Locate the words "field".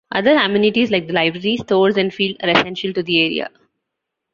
2.11-2.37